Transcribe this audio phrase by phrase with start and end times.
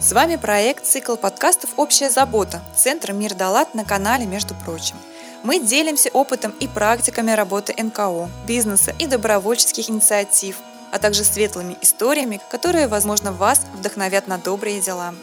[0.00, 4.94] С вами проект «Цикл подкастов «Общая забота» Центра «Мир Далат» на канале «Между прочим».
[5.42, 10.58] Мы делимся опытом и практиками работы НКО, бизнеса и добровольческих инициатив,
[10.92, 15.14] а также светлыми историями, которые, возможно, вас вдохновят на добрые дела.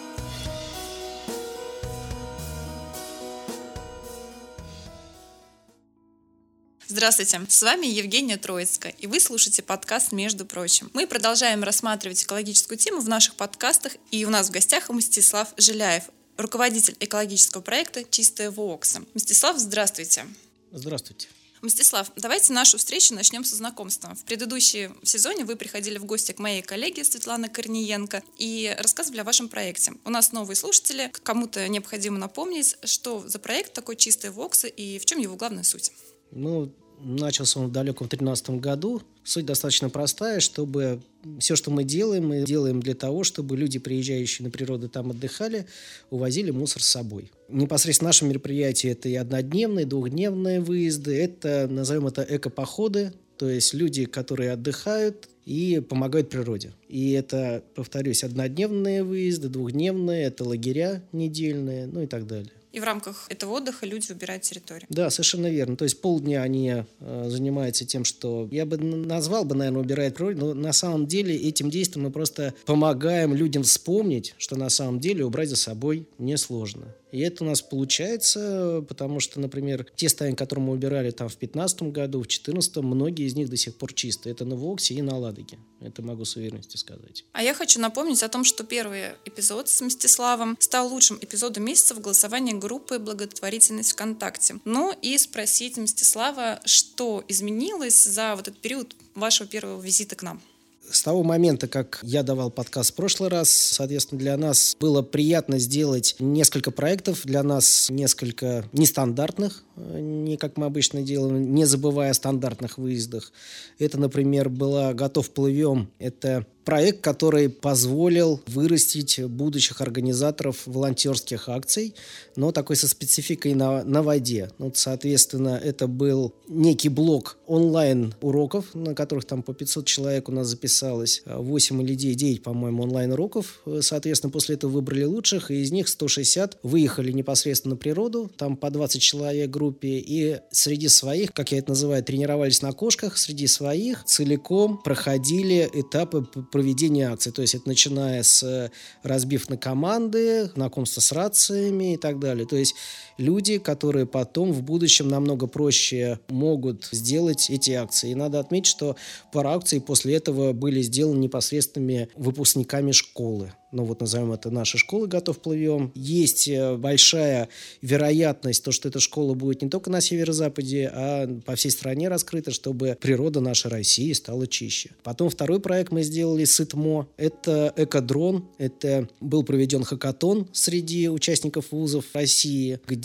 [6.97, 10.89] Здравствуйте, с вами Евгения Троицкая, и вы слушаете подкаст «Между прочим».
[10.93, 16.03] Мы продолжаем рассматривать экологическую тему в наших подкастах, и у нас в гостях Мстислав Жиляев,
[16.37, 19.01] руководитель экологического проекта «Чистая Вокса».
[19.13, 20.25] Мстислав, здравствуйте.
[20.71, 21.27] Здравствуйте.
[21.61, 24.15] Мстислав, давайте нашу встречу начнем со знакомства.
[24.15, 29.25] В предыдущем сезоне вы приходили в гости к моей коллеге Светлане Корниенко и рассказывали о
[29.25, 29.91] вашем проекте.
[30.05, 35.03] У нас новые слушатели, кому-то необходимо напомнить, что за проект такой «Чистая Вокса» и в
[35.03, 35.91] чем его главная суть.
[36.31, 39.01] Ну, начался он в далеком 2013 году.
[39.23, 41.01] Суть достаточно простая, чтобы
[41.39, 45.65] все, что мы делаем, мы делаем для того, чтобы люди, приезжающие на природу, там отдыхали,
[46.09, 47.31] увозили мусор с собой.
[47.49, 54.05] Непосредственно наше мероприятие– это и однодневные, двухдневные выезды, это, назовем это, эко-походы, то есть люди,
[54.05, 56.73] которые отдыхают и помогают природе.
[56.87, 62.51] И это, повторюсь, однодневные выезды, двухдневные, это лагеря недельные, ну и так далее.
[62.75, 64.85] И в рамках этого отдыха люди выбирают территорию.
[64.89, 65.77] Да, совершенно верно.
[65.77, 70.47] То есть полдня они э, занимаются тем, что я бы назвал бы, наверное, убирает природу,
[70.47, 75.23] но на самом деле этим действием мы просто помогаем людям вспомнить, что на самом деле
[75.23, 76.93] убрать за собой несложно.
[77.15, 81.37] И это у нас получается, потому что, например, те стаяния, которые мы убирали там в
[81.37, 84.33] 2015 году, в 2014, многие из них до сих пор чистые.
[84.33, 85.57] Это на Воксе и на Ладоге.
[85.79, 87.23] Это могу с уверенностью сказать.
[87.31, 91.95] А я хочу напомнить о том, что первый эпизод с Мстиславом стал лучшим эпизодом месяца
[91.95, 94.59] в голосовании группы «Благотворительность ВКонтакте».
[94.65, 100.41] Ну и спросить Мстислава, что изменилось за вот этот период вашего первого визита к нам?
[100.89, 105.59] С того момента, как я давал подкаст в прошлый раз, соответственно, для нас было приятно
[105.59, 112.11] сделать несколько проектов, для нас несколько нестандартных, э, не как мы обычно делаем, не забывая
[112.11, 113.31] о стандартных выездах.
[113.79, 115.89] Это, например, была «Готов плывем».
[115.99, 121.95] Это проект, который позволил вырастить будущих организаторов волонтерских акций,
[122.35, 124.49] но такой со спецификой на, на воде.
[124.57, 130.47] Ну, соответственно, это был некий блок онлайн-уроков, на которых там по 500 человек у нас
[130.47, 133.61] записалось, 8 или 9, по-моему, онлайн-уроков.
[133.81, 138.69] Соответственно, после этого выбрали лучших, и из них 160 выехали непосредственно на природу, там по
[138.69, 143.47] 20 человек в группе, и среди своих, как я это называю, тренировались на кошках, среди
[143.47, 147.33] своих целиком проходили этапы проведения акций.
[147.33, 148.71] То есть это начиная с э,
[149.03, 152.47] разбив на команды, знакомства с рациями и так далее.
[152.47, 152.75] То есть
[153.17, 158.11] люди, которые потом в будущем намного проще могут сделать эти акции.
[158.11, 158.95] И надо отметить, что
[159.31, 165.05] пара акций после этого были сделаны непосредственными выпускниками школы ну вот назовем это наша школа
[165.05, 165.91] «Готов плывем».
[165.95, 167.49] Есть э, большая
[167.81, 172.51] вероятность, то, что эта школа будет не только на северо-западе, а по всей стране раскрыта,
[172.51, 174.91] чтобы природа нашей России стала чище.
[175.03, 177.09] Потом второй проект мы сделали с ИТМО.
[177.17, 178.47] Это экодрон.
[178.57, 183.04] Это был проведен хакатон среди участников вузов России, где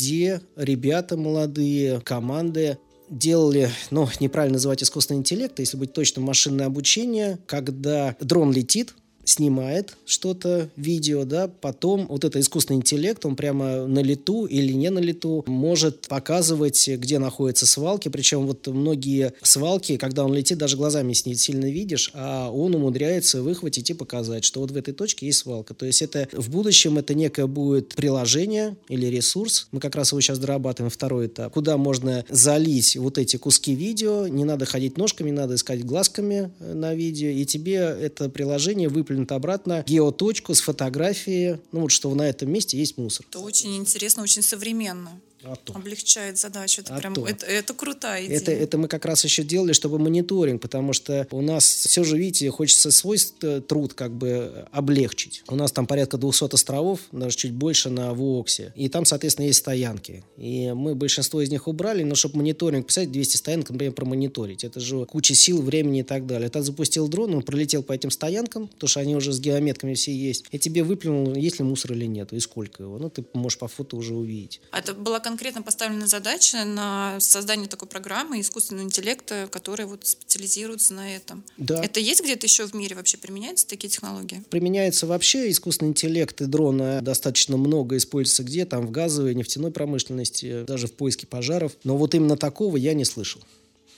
[0.56, 2.78] ребята молодые, команды
[3.08, 8.94] делали, ну, неправильно называть искусственный интеллект, а если быть точным, машинное обучение, когда дрон летит,
[9.30, 14.90] снимает что-то, видео, да, потом вот это искусственный интеллект, он прямо на лету или не
[14.90, 20.76] на лету может показывать, где находятся свалки, причем вот многие свалки, когда он летит, даже
[20.76, 25.26] глазами не сильно видишь, а он умудряется выхватить и показать, что вот в этой точке
[25.26, 25.74] есть свалка.
[25.74, 30.20] То есть это в будущем это некое будет приложение или ресурс, мы как раз его
[30.20, 35.30] сейчас дорабатываем, второй этап, куда можно залить вот эти куски видео, не надо ходить ножками,
[35.30, 40.60] надо искать глазками э, на видео, и тебе это приложение выплюнет выплюнут обратно геоточку с
[40.60, 43.26] фотографией, ну вот что на этом месте есть мусор.
[43.28, 45.20] Это очень интересно, очень современно.
[45.42, 45.74] А то.
[45.74, 46.82] Облегчает задачу.
[46.82, 47.26] Это, а прям, то.
[47.26, 48.36] Это, это крутая идея.
[48.36, 52.18] Это, это мы как раз еще делали, чтобы мониторинг, потому что у нас все же,
[52.18, 53.18] видите, хочется свой
[53.66, 55.42] труд как бы облегчить.
[55.48, 58.72] У нас там порядка 200 островов, даже чуть больше на Воксе.
[58.76, 60.24] И там, соответственно, есть стоянки.
[60.36, 64.64] И мы большинство из них убрали, но чтобы мониторинг писать, 200 стоянок, например, промониторить.
[64.64, 66.46] Это же куча сил, времени и так далее.
[66.46, 70.14] Это запустил дрон, он пролетел по этим стоянкам, потому что они уже с геометками все
[70.14, 70.44] есть.
[70.50, 72.98] И тебе выплюнул, есть ли мусор или нет, и сколько его.
[72.98, 74.60] Ну, ты можешь по фото уже увидеть.
[74.70, 80.92] А это была конкретно поставлена задача на создание такой программы искусственного интеллекта, которая вот специализируется
[80.92, 81.44] на этом.
[81.56, 81.84] Да.
[81.84, 84.42] Это есть где-то еще в мире вообще применяются такие технологии?
[84.50, 88.64] Применяется вообще искусственный интеллект и дроны достаточно много используется где?
[88.64, 91.72] Там в газовой, нефтяной промышленности, даже в поиске пожаров.
[91.84, 93.40] Но вот именно такого я не слышал.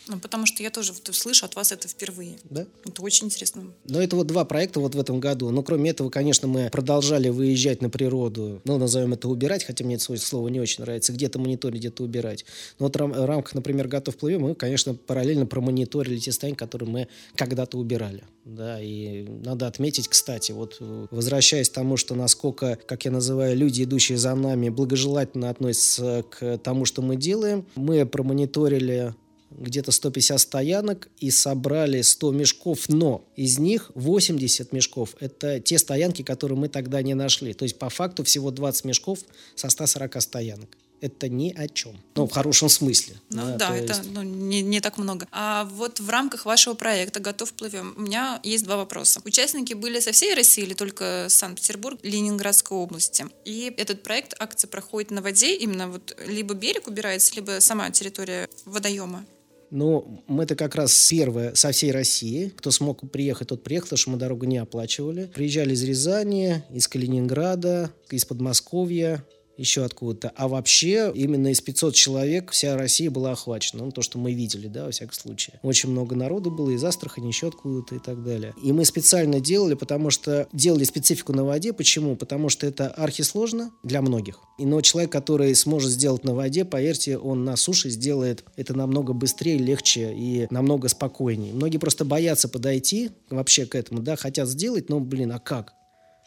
[0.09, 2.39] Ну, потому что я тоже вот слышу от вас это впервые.
[2.51, 2.67] Да.
[2.85, 3.65] Это очень интересно.
[3.85, 5.51] Но это вот два проекта вот в этом году.
[5.51, 8.61] Но кроме этого, конечно, мы продолжали выезжать на природу.
[8.65, 11.13] Ну, назовем это убирать, хотя мне это слово не очень нравится.
[11.13, 12.45] Где-то мониторить, где-то убирать.
[12.79, 17.09] Но вот в рамках, например, «Готов плывем» мы, конечно, параллельно промониторили те стани, которые мы
[17.37, 18.25] когда-то убирали.
[18.45, 23.85] Да, и надо отметить, кстати, вот возвращаясь к тому, что насколько, как я называю, люди,
[23.85, 27.65] идущие за нами, благожелательно относятся к тому, что мы делаем.
[27.77, 29.15] Мы промониторили
[29.59, 36.23] где-то 150 стоянок и собрали 100 мешков, но из них 80 мешков– это те стоянки,
[36.23, 37.53] которые мы тогда не нашли.
[37.55, 39.21] То есть, по факту, всего 20 мешков
[39.55, 40.69] со 140 стоянок
[41.03, 42.01] это ни о чем.
[42.15, 43.17] Ну, в хорошем смысле.
[43.31, 44.11] Ну да, да это есть...
[44.13, 45.27] ну, не, не так много.
[45.33, 49.21] А вот в рамках вашего проекта «Готов плывем» у меня есть два вопроса.
[49.25, 53.27] Участники были со всей России или только Санкт-Петербург, Ленинградской области?
[53.45, 58.49] И этот проект, акция проходит на воде, именно вот либо берег убирается, либо сама территория
[58.65, 59.25] водоема?
[59.73, 62.53] Ну, мы-то как раз первые со всей России.
[62.55, 65.31] Кто смог приехать, тот приехал, потому что мы дорогу не оплачивали.
[65.35, 69.25] Приезжали из Рязани, из Калининграда, из Подмосковья,
[69.57, 70.33] еще откуда-то.
[70.37, 73.85] А вообще именно из 500 человек вся Россия была охвачена.
[73.85, 75.61] Ну, то, что мы видели, да, во всяком случае.
[75.63, 78.55] Очень много народу было из Астрахани, еще откуда-то и так далее.
[78.63, 81.73] И мы специально делали, потому что делали специфику на воде.
[81.73, 82.17] Почему?
[82.17, 84.41] Потому что это архисложно для многих.
[84.59, 89.13] И но человек, который сможет сделать на воде, поверьте, он на суше сделает это намного
[89.13, 91.53] быстрее, легче и намного спокойнее.
[91.53, 95.75] Многие просто боятся подойти вообще к этому, да, хотят сделать, но, блин, а как?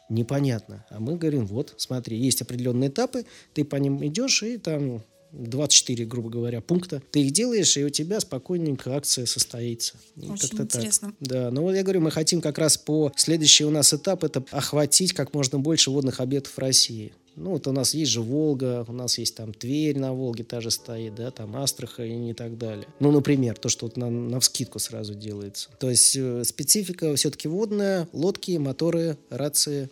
[0.09, 0.85] Непонятно.
[0.89, 6.05] А мы говорим, вот, смотри, есть определенные этапы, ты по ним идешь, и там 24,
[6.05, 7.01] грубо говоря, пункта.
[7.11, 9.95] Ты их делаешь, и у тебя спокойненько акция состоится.
[10.17, 11.09] Очень Как-то интересно.
[11.09, 11.27] Так.
[11.27, 13.11] Да, но вот я говорю, мы хотим как раз по...
[13.15, 17.13] Следующий у нас этап– это охватить как можно больше водных объектов России.
[17.35, 20.61] Ну, вот у нас есть же Волга, у нас есть там Тверь на Волге та
[20.61, 22.87] же стоит, да, там Астрахань и так далее.
[22.99, 25.69] Ну, например, то, что вот на, на вскидку сразу делается.
[25.79, 29.89] То есть э, специфика все-таки водная, лодки, моторы, рации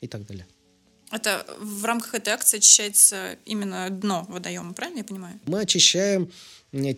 [0.00, 0.46] и так далее.
[1.10, 5.40] Это в рамках этой акции очищается именно дно водоема, правильно я понимаю?
[5.46, 6.30] Мы очищаем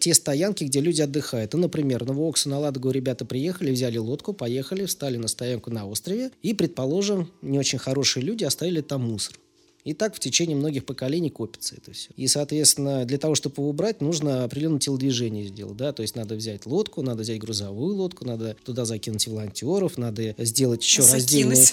[0.00, 1.52] те стоянки, где люди отдыхают.
[1.52, 5.86] Ну, например, на Воксу, на Ладогу ребята приехали, взяли лодку, поехали, встали на стоянку на
[5.86, 9.38] острове и, предположим, не очень хорошие люди оставили там мусор.
[9.85, 12.11] И так в течение многих поколений копится это все.
[12.17, 15.77] И, соответственно, для того, чтобы его убрать, нужно определенное телодвижение сделать.
[15.77, 15.93] Да?
[15.93, 20.82] То есть надо взять лодку, надо взять грузовую лодку, надо туда закинуть волонтеров, надо сделать
[20.82, 21.21] еще Закинуть.
[21.21, 21.67] раздельные...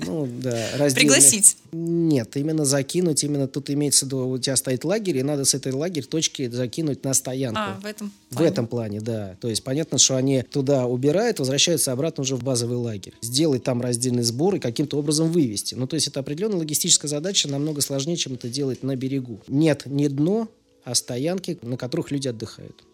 [0.06, 0.94] Ну, да, раздельные...
[0.94, 1.56] Пригласить?
[1.72, 3.22] Нет, именно закинуть.
[3.24, 6.48] Именно тут имеется в виду, у тебя стоит лагерь, и надо с этой лагерь точки
[6.48, 7.60] закинуть на стоянку.
[7.60, 9.36] А, в этом В этом плане, да.
[9.40, 13.14] То есть понятно, что они туда убирают, возвращаются обратно уже в базовый лагерь.
[13.20, 15.74] Сделать там раздельный сбор и каким-то образом вывести.
[15.74, 19.40] Ну, то есть это определенная логистическая задача, задача намного сложнее, чем это делать на берегу.
[19.48, 20.48] Нет не дно,
[20.84, 22.84] а стоянки, на которых люди отдыхают.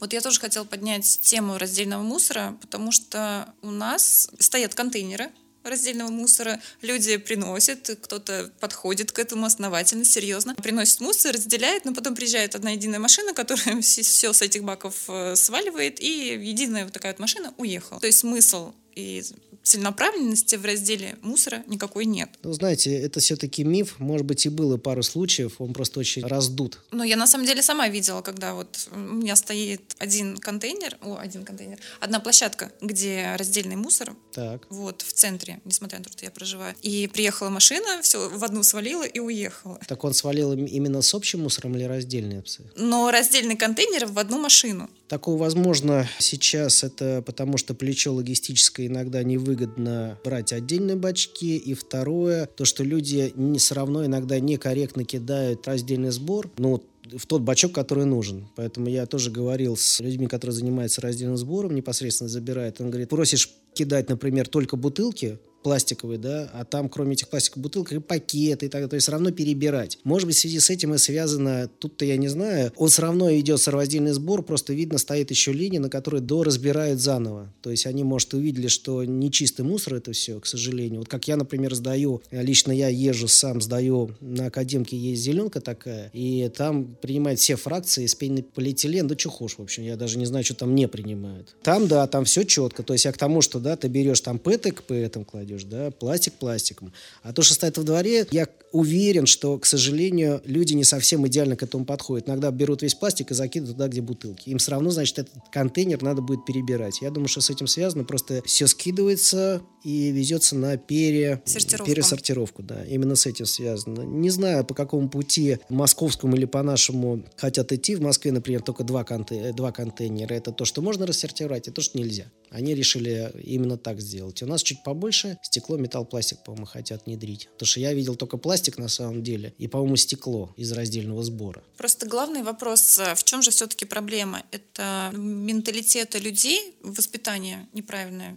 [0.00, 5.28] Вот я тоже хотела поднять тему раздельного мусора, потому что у нас стоят контейнеры
[5.62, 6.58] раздельного мусора.
[6.80, 10.54] Люди приносят, кто-то подходит к этому основательно, серьезно.
[10.54, 14.94] Приносит мусор, разделяет, но потом приезжает одна единая машина, которая все, все с этих баков
[15.08, 18.00] э, сваливает, и единая вот такая вот машина уехала.
[18.00, 19.22] То есть смысл и
[19.62, 22.30] целенаправленности в разделе мусора никакой нет.
[22.42, 23.96] Ну, знаете, это все-таки миф.
[23.98, 26.80] Может быть, и было пару случаев, он просто очень раздут.
[26.90, 31.16] Но я на самом деле сама видела, когда вот у меня стоит один контейнер, о,
[31.16, 34.14] один контейнер, одна площадка, где раздельный мусор.
[34.32, 34.66] Так.
[34.70, 36.74] Вот, в центре, несмотря на то, что я проживаю.
[36.82, 39.78] И приехала машина, все в одну свалила и уехала.
[39.86, 42.62] Так он свалил именно с общим мусором или раздельные псы?
[42.76, 44.88] Но раздельный контейнер в одну машину.
[45.10, 51.56] Такого возможно сейчас это потому, что плечо логистическое иногда не невыгодно брать отдельные бачки.
[51.56, 56.48] И второе, то, что люди не все равно иногда некорректно кидают раздельный сбор.
[56.58, 58.46] Ну, в тот бачок, который нужен.
[58.54, 62.80] Поэтому я тоже говорил с людьми, которые занимаются раздельным сбором, непосредственно забирает.
[62.80, 67.92] Он говорит, просишь кидать, например, только бутылки, пластиковый, да, а там, кроме этих пластиковых бутылок,
[67.92, 68.88] и пакеты и так далее.
[68.88, 69.98] То есть все равно перебирать.
[70.04, 73.32] Может быть, в связи с этим и связано, тут-то я не знаю, он все равно
[73.34, 77.52] идет сорвоздельный сбор, просто видно, стоит еще линия, на которой доразбирают заново.
[77.62, 81.00] То есть они, может, увидели, что не чистый мусор это все, к сожалению.
[81.00, 86.10] Вот как я, например, сдаю, лично я езжу сам, сдаю, на Академке есть зеленка такая,
[86.12, 90.44] и там принимают все фракции, спейный полиэтилен, да чухошь, в общем, я даже не знаю,
[90.44, 91.54] что там не принимают.
[91.62, 92.82] Там, да, там все четко.
[92.82, 95.64] То есть я к тому, что, да, ты берешь там пэток, по этому кладешь, пойдешь,
[95.64, 96.92] да, пластик пластиком.
[97.22, 101.56] А то, что стоит во дворе, я уверен, что, к сожалению, люди не совсем идеально
[101.56, 102.28] к этому подходят.
[102.28, 104.48] Иногда берут весь пластик и закидывают туда, где бутылки.
[104.48, 107.02] Им все равно, значит, этот контейнер надо будет перебирать.
[107.02, 108.04] Я думаю, что с этим связано.
[108.04, 111.42] Просто все скидывается и везется на пере...
[111.84, 112.62] пересортировку.
[112.62, 114.02] Да, именно с этим связано.
[114.02, 117.96] Не знаю, по какому пути московскому или по нашему хотят идти.
[117.96, 119.52] В Москве, например, только два, конте...
[119.52, 120.34] два контейнера.
[120.34, 122.26] Это то, что можно рассортировать, и то, что нельзя.
[122.50, 124.42] Они решили именно так сделать.
[124.42, 127.48] У нас чуть побольше стекло, металл, пластик, по-моему, хотят внедрить.
[127.52, 131.62] Потому что я видел только пластик на самом деле и, по-моему, стекло из раздельного сбора.
[131.76, 134.42] Просто главный вопрос, э, в чем же все-таки проблема?
[134.50, 138.36] Это менталитета людей, воспитание неправильное,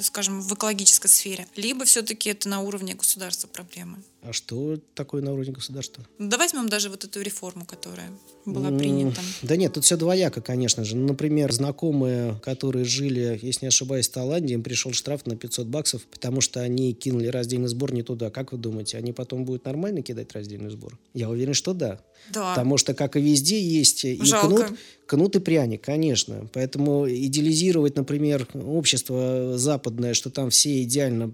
[0.00, 4.02] скажем, в экологической сфере, либо все-таки это на уровне государства проблемы?
[4.28, 6.04] А что такое на уровне государства?
[6.18, 8.10] Да возьмем даже вот эту реформу, которая
[8.44, 9.20] была принята.
[9.42, 10.96] Да нет, тут все двояко, конечно же.
[10.96, 15.66] Ну, например, знакомые, которые жили, если не ошибаюсь, в Таиланде, им пришел штраф на 500
[15.66, 18.30] баксов, потому что они кинули раздельный сбор не туда.
[18.30, 20.98] Как вы думаете, они потом будут нормально кидать раздельный сбор?
[21.14, 22.00] Я уверен, что да.
[22.32, 22.50] Да.
[22.50, 24.48] Потому что, как и везде, есть и Жалко.
[24.48, 26.48] кнут, кнут и пряник, конечно.
[26.52, 31.32] Поэтому идеализировать, например, общество западное, что там все идеально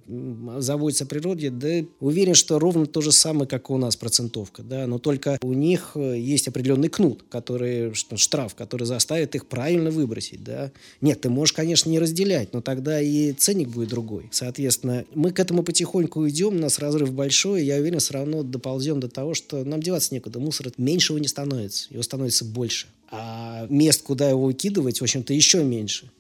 [0.58, 4.62] заводятся природе, да уверен, что ровно то же самое, как у нас процентовка.
[4.62, 4.86] Да?
[4.86, 10.42] Но только у них э, есть определенный кнут, который, штраф, который заставит их правильно выбросить.
[10.44, 10.72] Да?
[11.00, 14.28] Нет, ты можешь, конечно, не разделять, но тогда и ценник будет другой.
[14.30, 19.00] Соответственно, мы к этому потихоньку идем, у нас разрыв большой, я уверен, все равно доползем
[19.00, 20.38] до того, что нам деваться некуда.
[20.38, 22.86] Мусора меньше его не становится, его становится больше.
[23.10, 26.10] А мест, куда его выкидывать, в общем-то, еще меньше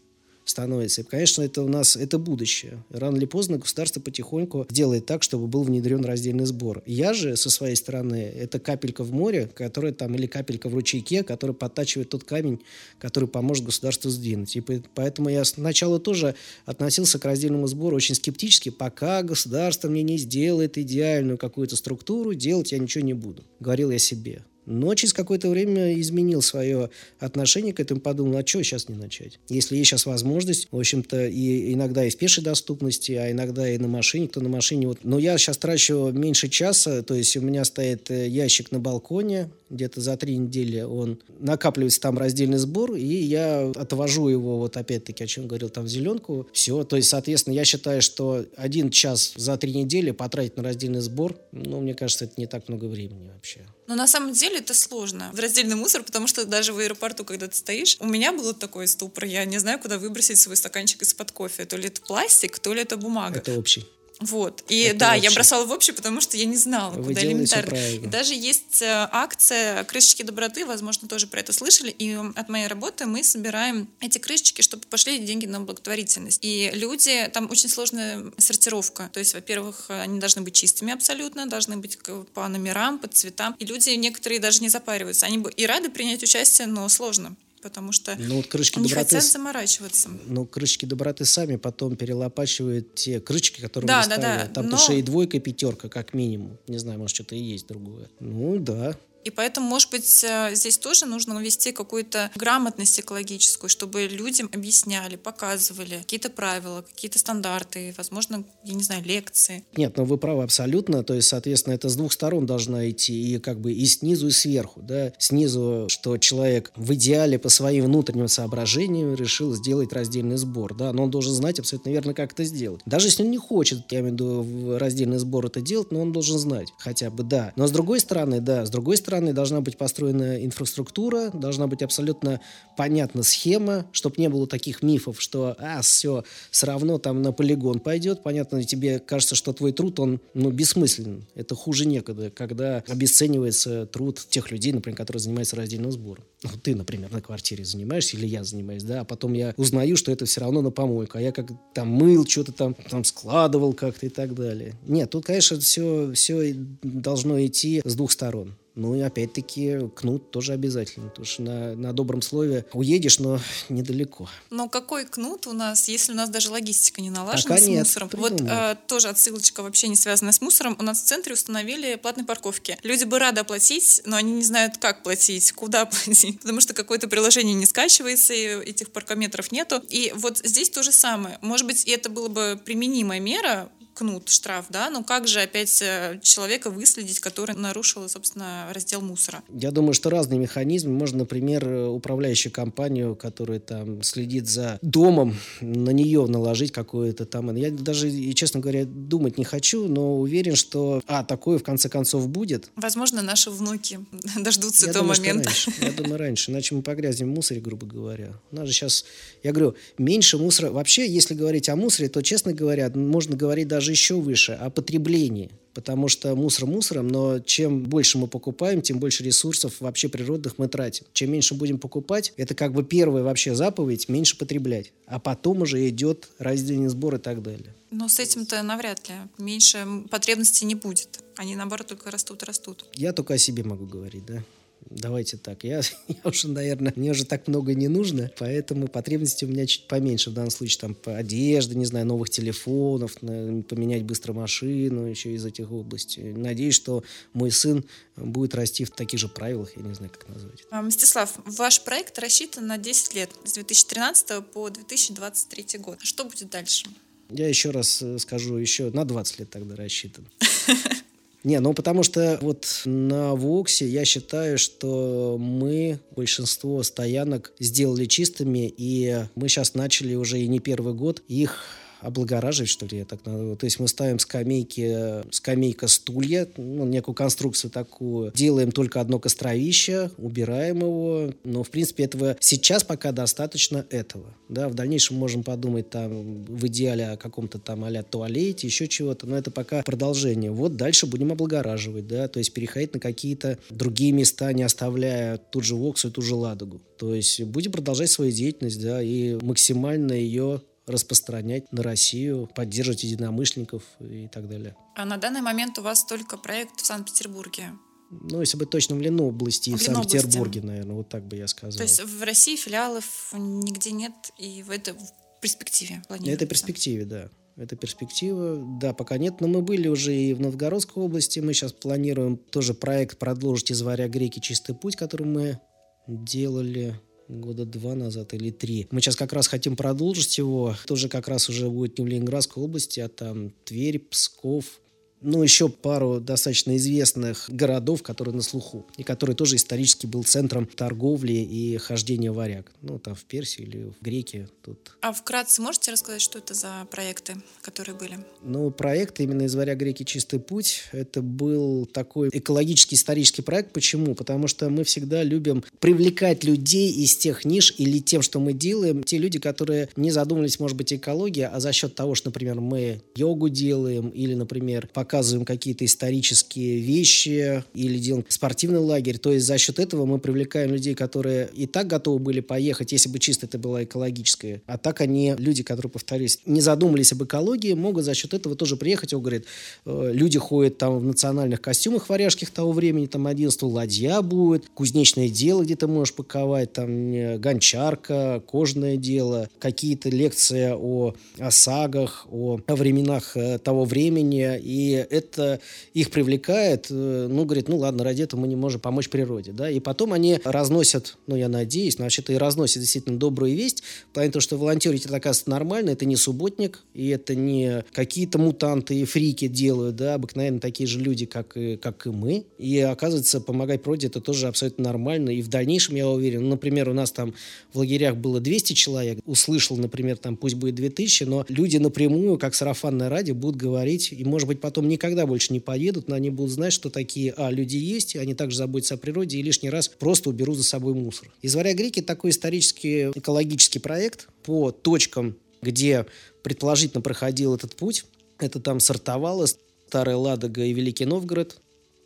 [0.52, 1.00] становится.
[1.00, 2.84] И, конечно, это у нас это будущее.
[2.90, 6.82] Рано или поздно государство потихоньку делает так, чтобы был внедрен раздельный сбор.
[6.86, 11.24] Я же, со своей стороны, это капелька в море, которая там, или капелька в ручейке,
[11.24, 12.60] которая подтачивает тот камень,
[12.98, 14.54] который поможет государству сдвинуть.
[14.56, 14.60] И
[14.94, 16.34] поэтому я сначала тоже
[16.66, 22.72] относился к раздельному сбору очень скептически, пока государство мне не сделает идеальную какую-то структуру, делать
[22.72, 23.42] я ничего не буду.
[23.58, 24.44] Говорил я себе.
[24.66, 29.38] Но через какое-то время изменил свое отношение к этому, подумал, а что сейчас не начать?
[29.48, 33.78] Если есть сейчас возможность, в общем-то, и иногда и в пешей доступности, а иногда и
[33.78, 34.86] на машине, кто на машине.
[34.86, 35.00] Вот.
[35.02, 39.50] Но я сейчас трачу меньше часа, то есть у меня стоит э, ящик на балконе,
[39.72, 45.24] где-то за три недели он накапливается там раздельный сбор, и я отвожу его, вот опять-таки,
[45.24, 46.46] о чем говорил, там в зеленку.
[46.52, 51.00] Все, то есть, соответственно, я считаю, что один час за три недели потратить на раздельный
[51.00, 53.60] сбор, ну, мне кажется, это не так много времени вообще.
[53.86, 55.30] Но на самом деле это сложно.
[55.32, 58.86] В раздельный мусор, потому что даже в аэропорту, когда ты стоишь, у меня был такой
[58.86, 61.64] ступор, я не знаю, куда выбросить свой стаканчик из-под кофе.
[61.64, 63.38] То ли это пластик, то ли это бумага.
[63.38, 63.84] Это общий.
[64.22, 64.64] Вот.
[64.68, 65.24] И это да, вообще...
[65.24, 67.76] я бросала в общий, потому что я не знала, Вы куда элементарно.
[67.76, 71.90] И даже есть э, акция крышечки доброты, возможно, тоже про это слышали.
[71.90, 76.38] И от моей работы мы собираем эти крышечки, чтобы пошли деньги на благотворительность.
[76.42, 79.10] И люди, там очень сложная сортировка.
[79.12, 81.98] То есть, во-первых, они должны быть чистыми абсолютно, должны быть
[82.34, 83.56] по номерам, по цветам.
[83.58, 85.26] И люди некоторые даже не запариваются.
[85.26, 89.16] Они бы и рады принять участие, но сложно потому что ну, вот крышки не доброты,
[89.16, 90.10] хотят заморачиваться.
[90.26, 94.46] Ну, крышки доброты сами потом перелопачивают те крышки, которые да, да, да.
[94.48, 94.78] Там Но...
[94.92, 96.58] и двойка, пятерка, как минимум.
[96.66, 98.10] Не знаю, может, что-то и есть другое.
[98.20, 98.96] Ну, да.
[99.24, 105.16] И поэтому, может быть, э, здесь тоже нужно ввести какую-то грамотность экологическую, чтобы людям объясняли,
[105.16, 109.64] показывали какие-то правила, какие-то стандарты, возможно, я не знаю, лекции.
[109.76, 111.04] Нет, ну вы правы абсолютно.
[111.04, 114.30] То есть, соответственно, это с двух сторон должна идти, и как бы и снизу, и
[114.30, 114.80] сверху.
[114.82, 115.12] Да?
[115.18, 121.04] Снизу, что человек в идеале по своим внутренним соображениям решил сделать раздельный сбор, да, но
[121.04, 122.80] он должен знать абсолютно верно, как это сделать.
[122.86, 126.12] Даже если он не хочет, я имею в виду, раздельный сбор это делать, но он
[126.12, 127.52] должен знать хотя бы, да.
[127.56, 131.82] Но с другой стороны, да, с другой стороны, стороны, должна быть построена инфраструктура, должна быть
[131.82, 132.40] абсолютно
[132.78, 137.80] понятна схема, чтобы не было таких мифов, что, а, все, все равно там на полигон
[137.80, 138.22] пойдет.
[138.22, 141.26] Понятно, тебе кажется, что твой труд, он, ну, бессмыслен.
[141.34, 146.24] Это хуже некогда, когда обесценивается труд тех людей, например, которые занимаются раздельным сбором.
[146.42, 150.10] Ну, ты, например, на квартире занимаешься, или я занимаюсь, да, а потом я узнаю, что
[150.10, 154.06] это все равно на помойку, а я как там мыл, что-то там, там складывал как-то
[154.06, 154.74] и так далее.
[154.86, 158.54] Нет, тут, конечно, все, все должно идти с двух сторон.
[158.74, 163.38] Ну и опять-таки кнут тоже обязательно, потому что на, на добром слове уедешь, но
[163.68, 164.28] недалеко.
[164.50, 167.80] Но какой кнут у нас, если у нас даже логистика не налажена Пока с нет,
[167.80, 168.10] мусором?
[168.14, 170.76] Вот э, тоже отсылочка вообще не связанная с мусором.
[170.78, 172.78] У нас в центре установили платные парковки.
[172.82, 177.08] Люди бы рады оплатить, но они не знают, как платить, куда платить, потому что какое-то
[177.08, 179.82] приложение не скачивается, и этих паркометров нету.
[179.90, 181.38] И вот здесь то же самое.
[181.42, 186.18] Может быть, это было бы применимая мера, кнут, штраф, да, но как же опять э,
[186.22, 189.42] человека выследить, который нарушил, собственно, раздел мусора?
[189.52, 190.92] Я думаю, что разные механизмы.
[190.92, 197.54] Можно, например, управляющую компанию, которая там следит за домом, на нее наложить какое-то там...
[197.56, 202.28] Я даже, честно говоря, думать не хочу, но уверен, что, а, такое в конце концов
[202.28, 202.70] будет.
[202.76, 204.00] Возможно, наши внуки
[204.36, 205.48] дождутся я этого думаю, момента.
[205.48, 205.72] Раньше.
[205.80, 206.50] Я думаю, раньше.
[206.50, 208.32] Иначе мы погрязнем в мусоре, грубо говоря.
[208.50, 209.04] У нас же сейчас,
[209.42, 210.70] я говорю, меньше мусора.
[210.70, 215.50] Вообще, если говорить о мусоре, то, честно говоря, можно говорить даже еще выше, о потреблении.
[215.74, 220.68] Потому что мусор мусором, но чем больше мы покупаем, тем больше ресурсов вообще природных мы
[220.68, 221.06] тратим.
[221.14, 224.92] Чем меньше будем покупать, это как бы первая вообще заповедь, меньше потреблять.
[225.06, 227.74] А потом уже идет раздельный сбор и так далее.
[227.90, 229.14] Но с этим-то навряд ли.
[229.38, 231.20] Меньше потребностей не будет.
[231.36, 232.84] Они, наоборот, только растут растут.
[232.94, 234.44] Я только о себе могу говорить, да.
[234.90, 235.64] Давайте так.
[235.64, 239.86] Я, я уже, наверное, мне уже так много не нужно, поэтому потребности у меня чуть
[239.88, 240.80] поменьше в данном случае.
[240.80, 246.32] Там по одежде, не знаю, новых телефонов, поменять быстро машину, еще из этих областей.
[246.32, 247.84] Надеюсь, что мой сын
[248.16, 250.64] будет расти в таких же правилах, я не знаю, как назвать.
[250.70, 255.98] А, Мстислав, ваш проект рассчитан на 10 лет, с 2013 по 2023 год.
[256.02, 256.86] Что будет дальше?
[257.30, 260.28] Я еще раз э, скажу, еще на 20 лет тогда рассчитан.
[261.44, 268.72] Не, ну потому что вот на Воксе я считаю, что мы большинство стоянок сделали чистыми,
[268.76, 271.64] и мы сейчас начали уже и не первый год их
[272.02, 273.56] облагораживать, что ли, я так назову.
[273.56, 280.10] То есть мы ставим скамейки, скамейка, стулья, ну, некую конструкцию такую, делаем только одно костровище,
[280.18, 284.34] убираем его, но, в принципе, этого сейчас пока достаточно этого.
[284.48, 289.26] Да, в дальнейшем можем подумать там в идеале о каком-то там а туалете, еще чего-то,
[289.26, 290.50] но это пока продолжение.
[290.50, 295.64] Вот дальше будем облагораживать, да, то есть переходить на какие-то другие места, не оставляя тут
[295.64, 296.80] же Воксу и ту же Ладогу.
[296.98, 303.82] То есть будем продолжать свою деятельность, да, и максимально ее распространять на Россию, поддерживать единомышленников
[304.00, 304.74] и так далее.
[304.96, 307.72] А на данный момент у вас только проект в Санкт-Петербурге?
[308.10, 311.78] Ну, если быть точным, в Ленобласти и в Санкт-Петербурге, наверное, вот так бы я сказал.
[311.78, 316.44] То есть в России филиалов нигде нет, и в это в перспективе планируется?
[316.44, 317.30] Это перспективе, да.
[317.56, 318.58] Это перспектива.
[318.80, 321.38] Да, пока нет, но мы были уже и в Новгородской области.
[321.40, 325.60] Мы сейчас планируем тоже проект продолжить из Варя Греки «Чистый путь», который мы
[326.06, 326.98] делали
[327.40, 328.86] года два назад или три.
[328.90, 330.74] Мы сейчас как раз хотим продолжить его.
[330.86, 334.81] Тоже как раз уже будет не в Ленинградской области, а там Тверь, Псков,
[335.22, 340.66] ну, еще пару достаточно известных городов, которые на слуху, и который тоже исторически был центром
[340.66, 342.70] торговли и хождения варяг.
[342.82, 344.48] Ну, там в Персии или в Греке.
[344.62, 344.96] Тут.
[345.00, 348.18] А вкратце можете рассказать, что это за проекты, которые были?
[348.42, 350.04] Ну, проект именно из «Варяг Греки.
[350.04, 353.72] Чистый путь»— это был такой экологический исторический проект.
[353.72, 354.14] Почему?
[354.14, 359.02] Потому что мы всегда любим привлекать людей из тех ниш или тем, что мы делаем,
[359.02, 363.02] те люди, которые не задумывались, может быть, экология, а за счет того, что, например, мы
[363.14, 369.18] йогу делаем или, например, пока показываем какие-то исторические вещи или делаем спортивный лагерь.
[369.18, 373.10] То есть за счет этого мы привлекаем людей, которые и так готовы были поехать, если
[373.10, 374.62] бы чисто это была экологическая.
[374.66, 378.78] А так они, люди, которые, повторюсь, не задумались об экологии, могут за счет этого тоже
[378.78, 379.12] приехать.
[379.12, 379.44] Он говорит,
[379.84, 385.28] э, люди ходят там в национальных костюмах варяжских того времени, там 11 ладья будет, кузнечное
[385.28, 392.60] дело, где ты можешь паковать, там гончарка, кожное дело, какие-то лекции о, о сагах, о,
[392.66, 394.58] о временах э, того времени.
[394.58, 395.60] И это
[395.94, 399.70] их привлекает, э, ну, говорит, ну, ладно, ради этого мы не можем помочь природе, да,
[399.70, 404.14] и потом они разносят, ну, я надеюсь, но вообще-то и разносят действительно добрую весть, в
[404.14, 408.94] плане того, что волонтерить это, оказывается, нормально, это не субботник, и это не какие-то мутанты
[408.94, 413.40] и фрики делают, да, обыкновенно такие же люди, как и, как и мы, и, оказывается,
[413.40, 417.12] помогать природе это тоже абсолютно нормально, и в дальнейшем, я уверен, ну, например, у нас
[417.12, 417.34] там
[417.72, 422.54] в лагерях было 200 человек, услышал, например, там, пусть будет 2000, но люди напрямую, как
[422.54, 426.52] сарафанное радио, будут говорить, и, может быть, потом никогда больше не поедут, но они будут
[426.52, 430.30] знать, что такие, а, люди есть, они также заботятся о природе и лишний раз просто
[430.30, 431.30] уберут за собой мусор.
[431.42, 436.06] Из Варя Греки такой исторический экологический проект по точкам, где
[436.42, 438.04] предположительно проходил этот путь.
[438.38, 439.46] Это там Сартовало,
[439.88, 441.60] Старая Ладога и Великий Новгород,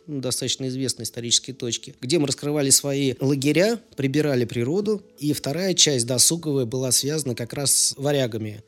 [0.07, 6.07] ну, достаточно известные исторические точки, где мы раскрывали свои лагеря, прибирали природу, и вторая часть
[6.07, 8.62] досуговая была связана как раз с варягами.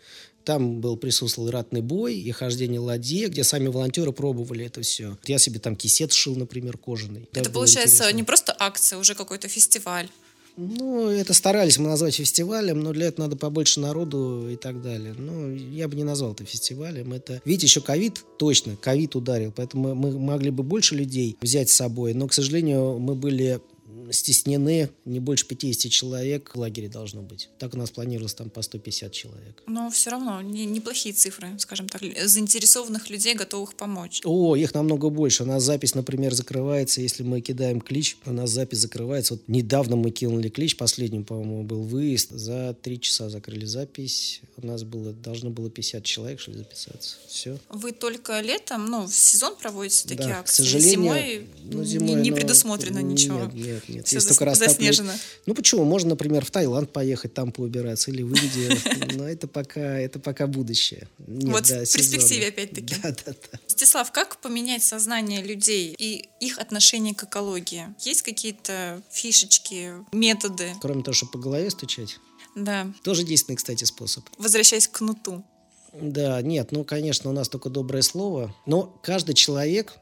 [0.49, 5.19] Там был присутствовал ратный бой и хождение ладье, где сами волонтеры пробовали это все.
[5.27, 7.29] Я себе там кисет шил, например, кожаный.
[7.35, 10.09] Это получается не просто акция, уже какой-то фестиваль.
[10.57, 15.15] Ну, это старались мы назвать фестивалем, но для этого надо побольше народу и так далее.
[15.19, 17.13] Ну, я бы не назвал это фестивалем.
[17.13, 21.77] Это, видите, еще ковид, точно, ковид ударил, поэтому мы могли бы больше людей взять с
[21.77, 23.61] собой, но, к сожалению, мы были
[24.11, 27.49] стеснены, не больше 50 человек в лагере должно быть.
[27.59, 29.63] Так у нас планировалось там по 150 человек.
[29.67, 34.21] Но все равно не, неплохие цифры, скажем так, заинтересованных людей, готовых помочь.
[34.25, 35.43] О, их намного больше.
[35.43, 39.35] У нас запись, например, закрывается, если мы кидаем клич, у нас запись закрывается.
[39.35, 42.31] Вот недавно мы кинули клич, последним, по-моему, был выезд.
[42.31, 44.41] За три часа закрыли запись.
[44.57, 47.17] У нас было, должно было 50 человек, что ли, записаться.
[47.29, 47.59] Все.
[47.69, 50.63] Вы только летом, ну, в сезон проводите такие да, акции?
[50.63, 53.51] К сожалению, зимой, ну, зимой не, не ну, предусмотрено нет, ничего?
[53.87, 54.07] Нет, нет.
[54.07, 55.13] Все Есть только заснежено.
[55.47, 55.85] Ну почему?
[55.85, 58.79] Можно, например, в Таиланд поехать, там поубираться, или в Индию.
[59.15, 61.09] Но это пока, это пока будущее.
[61.19, 62.95] Нет, Вот да, в перспективе опять-таки.
[63.03, 63.59] Да, да, да.
[63.67, 67.95] Стеслав, как поменять сознание людей и их отношение к экологии?
[68.01, 70.73] Есть какие-то фишечки, методы?
[70.81, 72.19] Кроме того, чтобы по голове стучать.
[72.55, 72.93] Да.
[73.03, 74.25] Тоже действенный, кстати, способ.
[74.39, 75.45] Возвращаясь к кнуту.
[75.93, 78.55] Да, нет, ну, конечно, у нас только доброе слово.
[78.67, 79.95] Но каждый человек,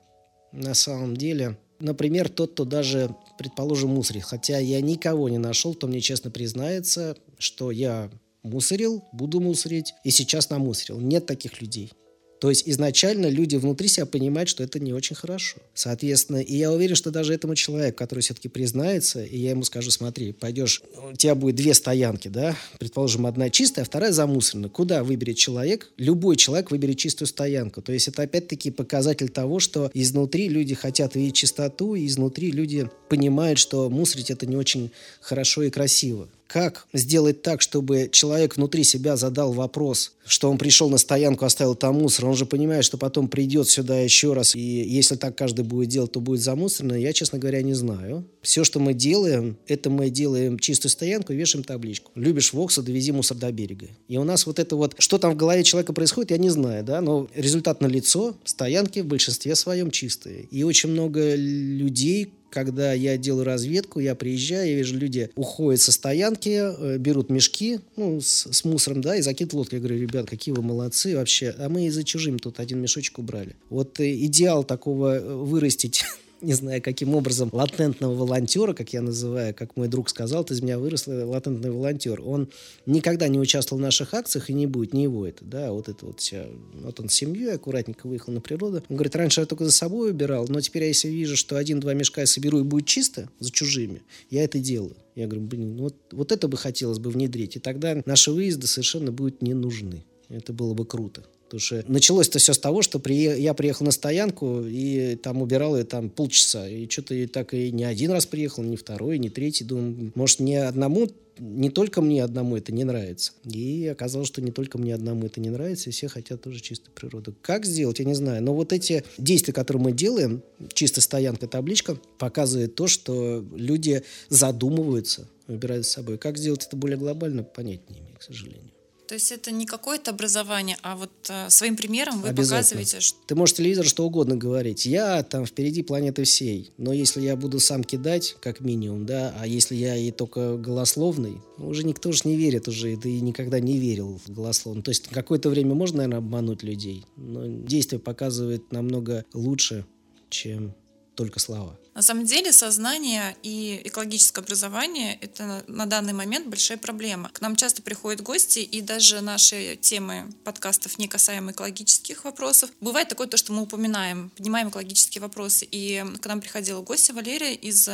[0.52, 4.24] на самом деле, например, тот, кто даже, предположим, мусорит.
[4.24, 8.10] Хотя я никого не нашел, кто мне честно признается, что я
[8.42, 11.00] мусорил, буду мусорить и сейчас намусорил.
[11.00, 11.92] Нет таких людей.
[12.40, 15.58] То есть изначально люди внутри себя понимают, что это не очень хорошо.
[15.74, 19.90] Соответственно, и я уверен, что даже этому человеку, который все-таки признается, и я ему скажу,
[19.90, 24.70] смотри, пойдешь, у тебя будет две стоянки, да, предположим, одна чистая, а вторая замусоренная.
[24.70, 25.90] Куда выберет человек?
[25.96, 27.80] Любой человек выберет чистую стоянку.
[27.82, 32.88] То есть это опять-таки показатель того, что изнутри люди хотят видеть чистоту, и изнутри люди
[33.08, 36.28] понимают, что мусорить это не очень хорошо и красиво.
[36.46, 41.74] Как сделать так, чтобы человек внутри себя задал вопрос, что он пришел на стоянку, оставил
[41.74, 45.64] там мусор, он же понимает, что потом придет сюда еще раз, и если так каждый
[45.64, 48.24] будет делать, то будет замусорено, я, честно говоря, не знаю.
[48.42, 52.12] Все, что мы делаем, это мы делаем чистую стоянку и вешаем табличку.
[52.14, 53.88] Любишь Вокса, довези мусор до берега.
[54.08, 56.84] И у нас вот это вот, что там в голове человека происходит, я не знаю,
[56.84, 60.44] да, но результат на лицо, стоянки в большинстве своем чистые.
[60.50, 65.92] И очень много людей, когда я делаю разведку, я приезжаю, я вижу, люди уходят со
[65.92, 69.76] стоянки, э, берут мешки ну, с, с мусором, да, и закидывают лодку.
[69.76, 71.54] Я говорю, ребят, какие вы молодцы вообще.
[71.58, 73.56] А мы и за чужим тут один мешочек убрали.
[73.70, 76.04] Вот э, идеал такого э, вырастить
[76.40, 80.62] не знаю, каким образом, латентного волонтера, как я называю, как мой друг сказал, ты из
[80.62, 82.20] меня вырос латентный волонтер.
[82.22, 82.48] Он
[82.84, 86.06] никогда не участвовал в наших акциях и не будет, не его это, да, вот это
[86.06, 88.82] вот вся, вот он с семьей аккуратненько выехал на природу.
[88.88, 91.94] Он говорит, раньше я только за собой убирал, но теперь я если вижу, что один-два
[91.94, 94.96] мешка я соберу и будет чисто за чужими, я это делаю.
[95.14, 98.66] Я говорю, блин, ну вот, вот это бы хотелось бы внедрить, и тогда наши выезды
[98.66, 100.04] совершенно будут не нужны.
[100.28, 101.24] Это было бы круто.
[101.46, 103.14] Потому что началось-то все с того, что при...
[103.40, 106.68] я приехал на стоянку и там убирал ее там полчаса.
[106.68, 109.64] И что-то и так и не один раз приехал, не второй, не третий.
[109.64, 113.32] Думаю, может, не одному не только мне одному это не нравится.
[113.44, 116.90] И оказалось, что не только мне одному это не нравится, и все хотят тоже чистой
[116.90, 117.34] природы.
[117.42, 118.42] Как сделать, я не знаю.
[118.42, 125.28] Но вот эти действия, которые мы делаем, чисто стоянка, табличка, показывает то, что люди задумываются,
[125.46, 126.18] выбирают с собой.
[126.18, 128.70] Как сделать это более глобально, понять не имею, к сожалению.
[129.08, 133.34] То есть это не какое-то образование, а вот э, своим примером вы показываете, что Ты
[133.34, 134.84] можешь телевизор что угодно говорить.
[134.84, 136.72] Я там впереди планеты всей.
[136.76, 141.40] Но если я буду сам кидать, как минимум, да, а если я и только голословный,
[141.58, 144.82] ну, уже никто же не верит уже, да и никогда не верил в голословно.
[144.82, 149.86] То есть какое-то время можно, наверное, обмануть людей, но действие показывает намного лучше,
[150.30, 150.74] чем
[151.14, 151.78] только слова.
[151.96, 157.30] На самом деле сознание и экологическое образование– это на данный момент большая проблема.
[157.30, 162.68] К нам часто приходят гости, и даже наши темы подкастов не касаемо экологических вопросов.
[162.82, 165.66] Бывает такое то, что мы упоминаем, поднимаем экологические вопросы.
[165.70, 167.88] И к нам приходила гостья Валерия из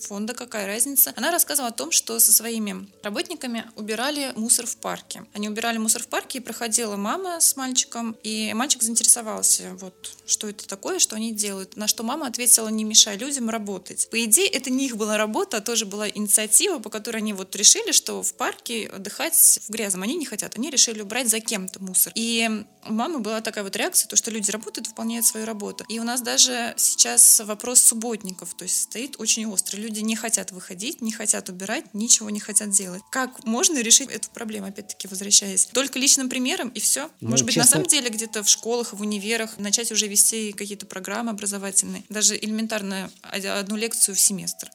[0.00, 1.14] фонда «Какая разница?».
[1.16, 5.24] Она рассказывала о том, что со своими работниками убирали мусор в парке.
[5.34, 10.48] Они убирали мусор в парке, и проходила мама с мальчиком, и мальчик заинтересовался, вот, что
[10.48, 11.76] это такое, что они делают.
[11.76, 14.08] На что мама ответила, не мешай людям работать.
[14.10, 17.54] По идее, это не их была работа, а тоже была инициатива, по которой они вот
[17.56, 20.56] решили, что в парке отдыхать в грязном они не хотят.
[20.56, 22.12] Они решили убрать за кем-то мусор.
[22.14, 25.84] И у мамы была такая вот реакция, то, что люди работают, выполняют свою работу.
[25.88, 29.80] И у нас даже сейчас вопрос субботников, то есть стоит очень острый.
[29.80, 33.02] Люди не хотят выходить, не хотят убирать, ничего не хотят делать.
[33.10, 35.66] Как можно решить эту проблему, опять-таки возвращаясь?
[35.66, 37.10] Только личным примером и все?
[37.20, 40.52] Ну, Может быть, честно- на самом деле где-то в школах, в универах начать уже вести
[40.52, 44.70] какие-то программы образовательные, даже элементарно одну лекцию в семестр.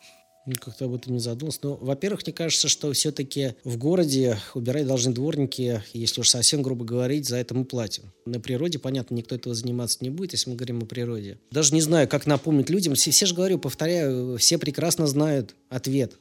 [0.47, 1.59] Ну, как-то об этом не задумался.
[1.61, 6.83] Но, во-первых, мне кажется, что все-таки в городе убирать должны дворники, если уж совсем грубо
[6.83, 8.11] говорить, за это мы платим.
[8.25, 11.37] На природе, понятно, никто этого заниматься не будет, если мы говорим о природе.
[11.51, 12.95] Даже не знаю, как напомнить людям.
[12.95, 16.13] Все, все же говорю, повторяю, все прекрасно знают ответ,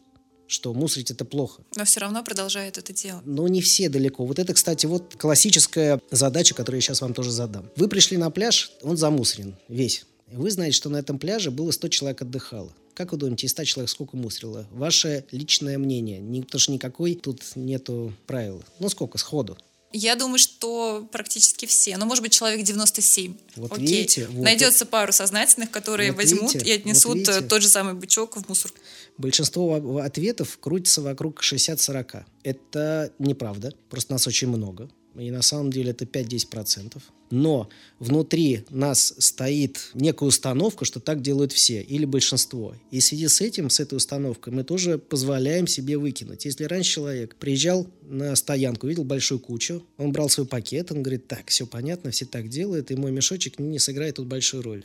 [0.47, 1.63] что мусорить это плохо.
[1.77, 3.25] Но все равно продолжают это делать.
[3.25, 4.27] Но не все далеко.
[4.27, 7.71] Вот это, кстати, вот классическая задача, которую я сейчас вам тоже задам.
[7.75, 10.05] Вы пришли на пляж, он замусорен весь.
[10.31, 12.73] Вы знаете, что на этом пляже было 100 человек отдыхало.
[13.01, 14.67] Как вы думаете, из 100 человек сколько мусорило?
[14.73, 16.19] Ваше личное мнение.
[16.19, 18.63] Не, потому что никакой тут нету правил.
[18.79, 19.57] Ну, сколько сходу?
[19.91, 21.97] Я думаю, что практически все.
[21.97, 23.35] Ну, может быть, человек 97.
[23.57, 23.87] Вот Окей.
[23.87, 24.27] видите.
[24.31, 27.95] Вот Найдется пару сознательных, которые вот возьмут видите, и отнесут вот э, тот же самый
[27.95, 28.71] бычок в мусор.
[29.17, 32.25] Большинство ответов крутится вокруг 60-40.
[32.43, 33.73] Это неправда.
[33.89, 34.91] Просто нас очень много.
[35.16, 37.01] И на самом деле это 5-10%.
[37.31, 37.68] Но
[38.01, 42.75] внутри нас стоит некая установка, что так делают все или большинство.
[42.90, 46.44] И в связи с этим, с этой установкой, мы тоже позволяем себе выкинуть.
[46.44, 51.29] Если раньше человек приезжал на стоянку, видел большую кучу, он брал свой пакет, он говорит,
[51.29, 54.85] так, все понятно, все так делают, и мой мешочек не сыграет тут большую роль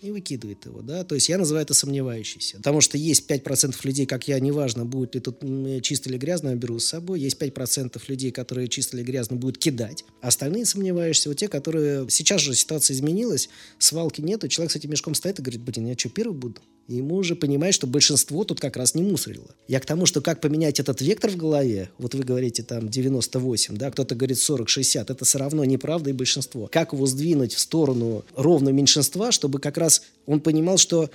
[0.00, 4.06] и выкидывает его, да, то есть я называю это сомневающийся, потому что есть 5% людей,
[4.06, 5.40] как я, неважно, будет ли тут
[5.82, 9.58] чисто или грязно, я беру с собой, есть 5% людей, которые чисто или грязно будут
[9.58, 14.90] кидать, остальные сомневающиеся, вот те, которые, сейчас же ситуация изменилась, свалки нету, человек с этим
[14.90, 16.60] мешком стоит и говорит, блин, я что, первый буду?
[16.86, 19.54] И ему уже понимает, что большинство тут как раз не мусорило.
[19.68, 23.76] Я к тому, что как поменять этот вектор в голове, вот вы говорите там 98,
[23.76, 26.68] да, кто-то говорит 40-60, это все равно неправда и большинство.
[26.70, 31.10] Как его сдвинуть в сторону ровно меньшинства, чтобы как раз он понимал, что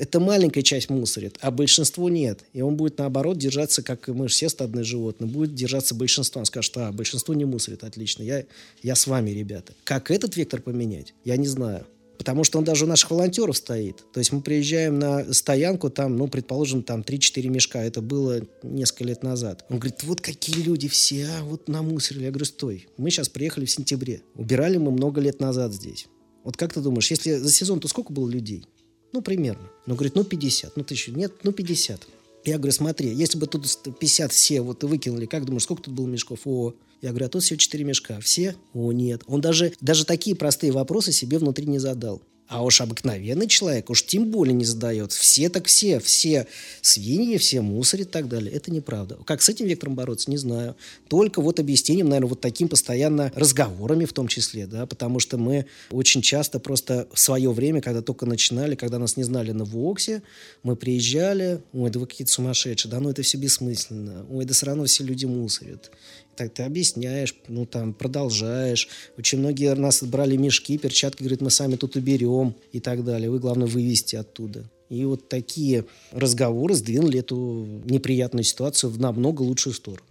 [0.00, 2.40] это маленькая часть мусорит, а большинство нет.
[2.54, 6.38] И он будет, наоборот, держаться, как мы все стадные животные, будет держаться большинство.
[6.38, 8.44] Он скажет, а, большинство не мусорит, отлично, я,
[8.82, 9.74] я с вами, ребята.
[9.84, 11.86] Как этот вектор поменять, я не знаю.
[12.20, 14.04] Потому что он даже у наших волонтеров стоит.
[14.12, 17.82] То есть мы приезжаем на стоянку, там, ну, предположим, там 3-4 мешка.
[17.82, 19.64] Это было несколько лет назад.
[19.70, 22.24] Он говорит, вот какие люди все, а, вот намусорили.
[22.24, 24.20] Я говорю, стой, мы сейчас приехали в сентябре.
[24.34, 26.08] Убирали мы много лет назад здесь.
[26.44, 28.66] Вот как ты думаешь, если за сезон, то сколько было людей?
[29.14, 29.70] Ну, примерно.
[29.86, 30.76] Ну, говорит, ну, 50.
[30.76, 31.12] Ну, тысячу.
[31.12, 32.06] Нет, ну, 50.
[32.44, 33.66] Я говорю, смотри, если бы тут
[33.98, 36.40] 50 все вот выкинули, как думаешь, сколько тут было мешков?
[36.44, 38.20] О, я говорю, а тут всего 4 мешка.
[38.20, 38.56] Все?
[38.72, 39.22] О, нет.
[39.26, 42.22] Он даже, даже такие простые вопросы себе внутри не задал.
[42.50, 45.12] А уж обыкновенный человек уж тем более не задает.
[45.12, 46.48] Все так все, все
[46.82, 48.52] свиньи, все мусорят и так далее.
[48.52, 49.18] Это неправда.
[49.24, 50.74] Как с этим вектором бороться, не знаю.
[51.06, 55.66] Только вот объяснением, наверное, вот таким постоянно разговорами в том числе, да, потому что мы
[55.92, 60.20] очень часто просто в свое время, когда только начинали, когда нас не знали на ВОКСе,
[60.64, 64.66] мы приезжали, ой, да вы какие-то сумасшедшие, да ну это все бессмысленно, ой, да все
[64.66, 65.92] равно все люди мусорят
[66.40, 68.88] так ты объясняешь, ну, там, продолжаешь.
[69.18, 73.28] Очень многие нас брали мешки, перчатки, говорят, мы сами тут уберем и так далее.
[73.28, 74.64] Вы, главное, вывести оттуда.
[74.88, 80.06] И вот такие разговоры сдвинули эту неприятную ситуацию в намного лучшую сторону.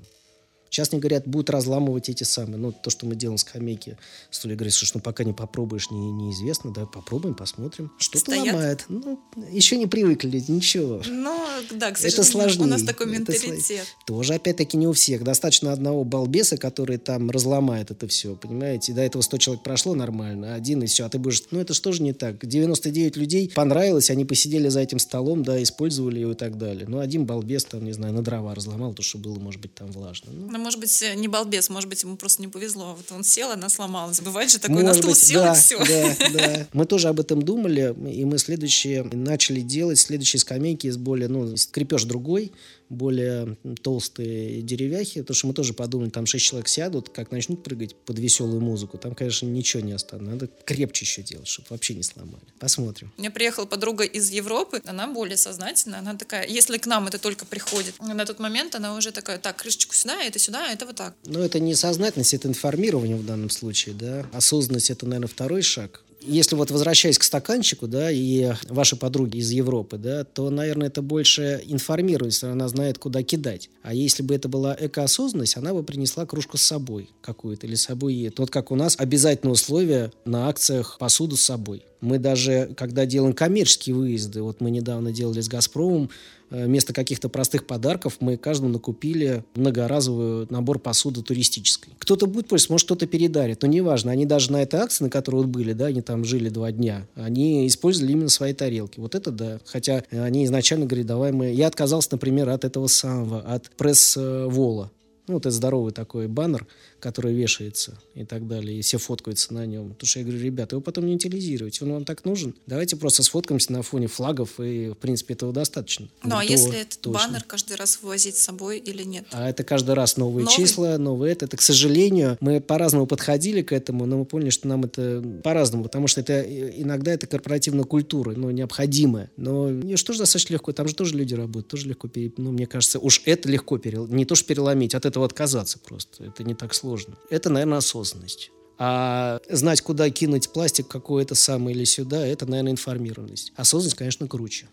[0.70, 3.98] Сейчас мне говорят, будут разламывать эти самые, ну, то, что мы делаем с скамейки.
[4.30, 7.92] Стулья говорят, что ну, пока не попробуешь, не, неизвестно, да, попробуем, посмотрим.
[7.98, 8.86] Что-то ломает.
[8.90, 9.20] Ну,
[9.52, 11.02] еще не привыкли, ничего.
[11.08, 11.38] Ну,
[11.72, 12.66] да, к сожалению, это сложнее.
[12.66, 13.82] у нас такой менталитет.
[13.82, 15.24] Это Тоже, опять-таки, не у всех.
[15.24, 18.94] Достаточно одного балбеса, который там разломает это все, понимаете?
[18.94, 21.44] До этого 100 человек прошло нормально, один и все, а ты будешь...
[21.52, 22.46] Ну, это что же не так?
[22.46, 26.86] 99 людей понравилось, они посидели за этим столом, да, использовали его и так далее.
[26.88, 29.92] Ну, один балбес там, не знаю, на дрова разломал, то, что было, может быть, там
[29.92, 30.32] влажно.
[30.32, 32.96] Ну, ну, может быть, не балбес, может быть, ему просто не повезло.
[32.96, 34.20] Вот он сел, она сломалась.
[34.20, 35.80] Бывает же такое, может на стул быть, сел, да, и все.
[35.86, 36.68] Да, да.
[36.74, 41.56] Мы тоже об этом думали, и мы следующие начали делать следующие скамейки из более, ну,
[41.72, 42.52] крепеж другой,
[42.90, 47.96] более толстые деревяхи, потому что мы тоже подумали, там шесть человек сядут, как начнут прыгать
[47.96, 50.32] под веселую музыку, там, конечно, ничего не останется.
[50.32, 52.44] Надо крепче еще делать, чтобы вообще не сломали.
[52.60, 53.12] Посмотрим.
[53.18, 57.20] У меня приехала подруга из Европы, она более сознательная, она такая, если к нам это
[57.20, 60.96] только приходит, на тот момент она уже такая, так, крышечку сюда, это сюда, это вот
[60.96, 61.16] так.
[61.26, 64.26] Но это не сознательность, это информирование в данном случае, да.
[64.34, 69.52] Осознанность это, наверное, второй шаг если вот возвращаясь к стаканчику, да, и ваши подруги из
[69.52, 73.70] Европы, да, то, наверное, это больше информированность, она знает, куда кидать.
[73.84, 77.84] А если бы это была экоосознанность, она бы принесла кружку с собой какую-то или с
[77.84, 78.22] собой.
[78.24, 81.84] Это вот как у нас обязательное условие на акциях посуду с собой.
[82.02, 86.10] Мы даже, когда делаем коммерческие выезды, вот мы недавно делали с «Газпромом»,
[86.52, 91.94] Э, вместо каких-то простых подарков мы каждому накупили многоразовый набор посуды туристической.
[92.00, 94.12] Кто-то будет пользоваться, может, кто-то передарит, но неважно.
[94.12, 97.08] Они даже на этой акции, на которой вот были, да, они там жили два дня,
[97.16, 99.00] они использовали именно свои тарелки.
[99.00, 99.60] Вот это да.
[99.66, 101.52] Хотя они изначально говорили, давай мы...
[101.52, 104.92] Я отказался, например, от этого самого, от пресс-вола.
[105.28, 106.66] Ну, вот это здоровый такой баннер,
[107.00, 109.92] который вешается и так далее, и все фоткаются на нем.
[109.92, 112.56] Потому что я говорю, ребята, его потом не утилизируйте, он вам так нужен.
[112.68, 116.10] Давайте просто сфоткаемся на фоне флагов, и, в принципе, этого достаточно.
[116.24, 117.20] Ну, а если этот точно.
[117.20, 119.26] баннер каждый раз вывозить с собой или нет?
[119.32, 120.56] А это каждый раз новые Новый?
[120.56, 121.46] числа, новые это.
[121.46, 125.84] Это, к сожалению, мы по-разному подходили к этому, но мы поняли, что нам это по-разному,
[125.86, 129.32] потому что это иногда это корпоративная культура, ну, необходимая.
[129.38, 132.32] Но не что же достаточно легко, там же тоже люди работают, тоже легко, пере...
[132.38, 134.08] ну, мне кажется, уж это легко перел...
[134.08, 136.26] не то, что переломить, от этого отказаться просто.
[136.26, 137.16] Это не так сложно сложно.
[137.30, 138.52] Это, наверное, осознанность.
[138.78, 143.52] А знать, куда кинуть пластик какой-то самый или сюда, это, наверное, информированность.
[143.56, 144.68] Осознанность, конечно, круче.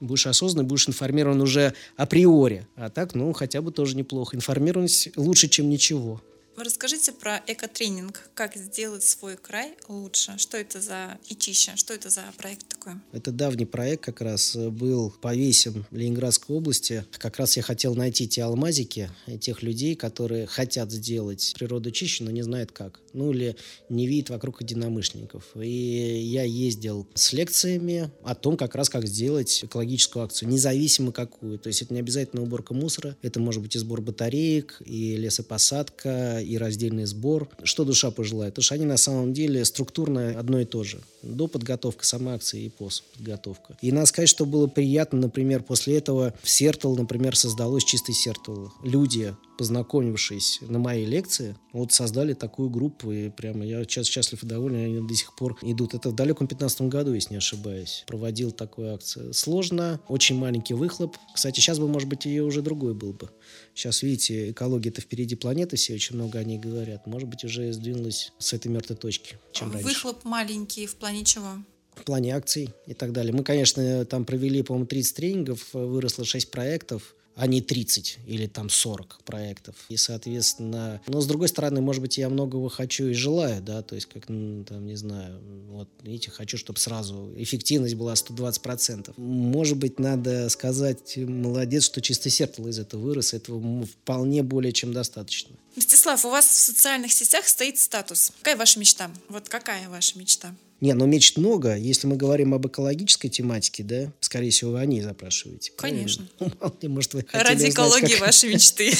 [0.00, 2.66] Будешь осознанный, будешь информирован уже априори.
[2.76, 4.36] А так, ну, хотя бы тоже неплохо.
[4.36, 6.20] Информированность лучше, чем ничего.
[6.56, 8.28] Расскажите про экотренинг.
[8.34, 10.36] Как сделать свой край лучше?
[10.36, 11.76] Что это за ИЧИЩа?
[11.76, 12.94] Что это за проект такой?
[13.12, 17.06] Это давний проект как раз был по весям Ленинградской области.
[17.12, 19.10] Как раз я хотел найти те алмазики,
[19.40, 23.00] тех людей, которые хотят сделать природу чище, но не знают как.
[23.12, 23.56] Ну или
[23.88, 25.44] не видят вокруг единомышленников.
[25.56, 31.58] И я ездил с лекциями о том, как раз как сделать экологическую акцию, независимо какую.
[31.58, 36.40] То есть это не обязательно уборка мусора, это может быть и сбор батареек, и лесопосадка,
[36.40, 37.48] и раздельный сбор.
[37.62, 38.54] Что душа пожелает?
[38.54, 41.00] Потому что они на самом деле структурно одно и то же.
[41.22, 43.76] До подготовка самой акции и после подготовка.
[43.80, 48.70] И надо сказать, что было приятно, например, после этого в Сертол, например, создалось чистый Сертол.
[48.82, 54.46] Люди, познакомившись на моей лекции, вот создали такую группу, и прямо я сейчас счастлив и
[54.46, 55.94] доволен, они до сих пор идут.
[55.94, 59.32] Это в далеком 15 году, если не ошибаюсь, проводил такую акцию.
[59.32, 61.16] Сложно, очень маленький выхлоп.
[61.34, 63.30] Кстати, сейчас бы, может быть, ее уже другой был бы.
[63.74, 67.06] Сейчас, видите, экология-то впереди планеты, все очень много о ней говорят.
[67.06, 69.88] Может быть, уже сдвинулась с этой мертвой точки, чем Выхлоп раньше.
[69.88, 71.48] Выхлоп маленький в плане чего?
[71.94, 73.34] в плане акций и так далее.
[73.34, 78.70] Мы, конечно, там провели, по-моему, 30 тренингов, выросло 6 проектов а не 30 или там
[78.70, 79.74] 40 проектов.
[79.88, 83.96] И, соответственно, но с другой стороны, может быть, я многого хочу и желаю, да, то
[83.96, 89.14] есть, как, там, не знаю, вот, видите, хочу, чтобы сразу эффективность была 120%.
[89.16, 94.92] Может быть, надо сказать, молодец, что чисто сердце из этого вырос, этого вполне более чем
[94.92, 95.56] достаточно.
[95.74, 98.30] Мстислав, у вас в социальных сетях стоит статус.
[98.38, 99.10] Какая ваша мечта?
[99.28, 100.54] Вот какая ваша мечта?
[100.82, 101.76] Не, но мечт много.
[101.76, 105.70] Если мы говорим об экологической тематике, да, скорее всего, вы о ней запрашиваете.
[105.76, 106.26] Конечно.
[106.82, 108.20] Может, вы Ради экологии как...
[108.22, 108.92] ваши мечты.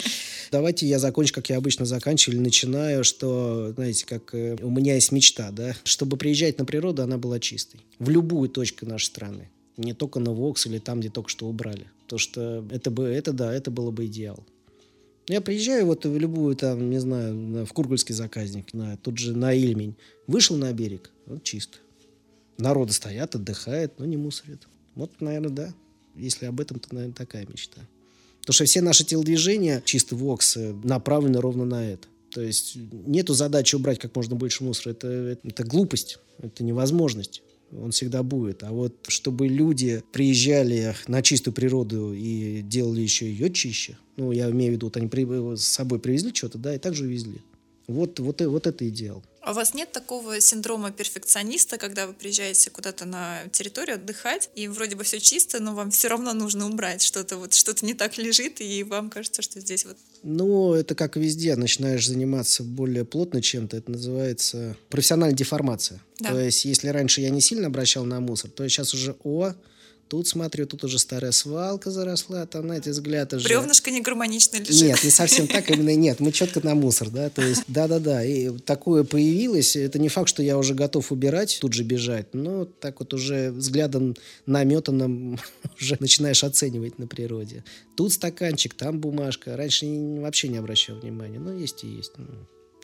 [0.52, 4.96] Давайте я закончу, как я обычно заканчиваю, или начинаю, что, знаете, как э, у меня
[4.96, 7.80] есть мечта, да, чтобы приезжать на природу, она была чистой.
[7.98, 9.48] В любую точку нашей страны.
[9.78, 11.86] Не только на Вокс или там, где только что убрали.
[12.06, 14.44] То, что это бы, это да, это было бы идеал.
[15.30, 19.54] Я приезжаю вот в любую там, не знаю, в Кургульский заказник, на, тут же на
[19.54, 19.94] Ильмень.
[20.26, 21.78] Вышел на берег, вот чисто.
[22.58, 24.66] Народы стоят, отдыхают, но не мусорят.
[24.94, 25.74] Вот, наверное, да.
[26.16, 27.80] Если об этом, то, наверное, такая мечта.
[28.40, 32.08] Потому что все наши телодвижения, чисто ВОКС, направлены ровно на это.
[32.30, 34.92] То есть нету задачи убрать как можно больше мусора.
[34.92, 38.62] Это, это, это глупость, это невозможность он всегда будет.
[38.62, 44.50] А вот чтобы люди приезжали на чистую природу и делали еще ее чище, ну, я
[44.50, 47.40] имею в виду, вот они при, с собой привезли что-то, да, и также увезли.
[47.86, 49.22] Вот, вот, вот это идеал.
[49.42, 54.68] А у вас нет такого синдрома перфекциониста, когда вы приезжаете куда-то на территорию отдыхать, и
[54.68, 58.18] вроде бы все чисто, но вам все равно нужно убрать что-то, вот что-то не так
[58.18, 59.96] лежит, и вам кажется, что здесь вот...
[60.22, 66.02] Ну, это как везде, начинаешь заниматься более плотно чем-то, это называется профессиональная деформация.
[66.18, 66.32] Да.
[66.32, 69.54] То есть, если раньше я не сильно обращал на мусор, то сейчас уже, о,
[70.10, 73.44] Тут, смотрю, тут уже старая свалка заросла, там, знаете, взгляд уже...
[73.44, 74.82] Бревнышко не гармонично лежит.
[74.82, 76.18] Нет, не совсем так, именно нет.
[76.18, 78.24] Мы четко на мусор, да, то есть, да-да-да.
[78.24, 79.76] И такое появилось.
[79.76, 83.52] Это не факт, что я уже готов убирать, тут же бежать, но так вот уже
[83.52, 85.38] взглядом наметанным
[85.80, 87.62] уже начинаешь оценивать на природе.
[87.96, 89.56] Тут стаканчик, там бумажка.
[89.56, 89.86] Раньше
[90.18, 92.14] вообще не обращал внимания, но есть и есть.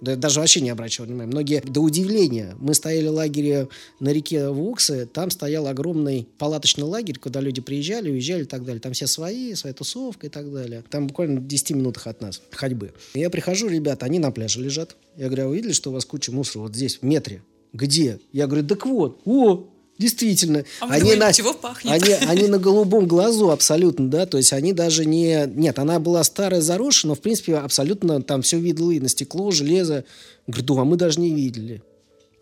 [0.00, 1.30] Да, даже вообще не обращал внимания.
[1.30, 7.18] Многие, до удивления, мы стояли в лагере на реке Вуксы, там стоял огромный палаточный лагерь,
[7.18, 8.80] куда люди приезжали, уезжали и так далее.
[8.80, 10.85] Там все свои, своя тусовка и так далее.
[10.90, 12.92] Там буквально в 10 минутах от нас ходьбы.
[13.14, 14.96] Я прихожу, ребята, они на пляже лежат.
[15.16, 17.42] Я говорю, а вы видели, что у вас куча мусора вот здесь, в метре?
[17.72, 18.20] Где?
[18.32, 20.64] Я говорю, так вот, о, Действительно.
[20.80, 21.92] А они, думали, на, чего пахнет?
[21.92, 25.46] Они, они на голубом глазу абсолютно, да, то есть они даже не...
[25.46, 30.04] Нет, она была старая, заросшая, но, в принципе, абсолютно там все видно, на стекло, железо.
[30.46, 31.82] Говорю, а мы даже не видели.